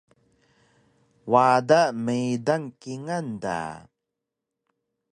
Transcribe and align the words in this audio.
Wada 1.31 1.81
meydang 2.05 2.65
kingal 2.81 3.27
da 3.43 3.59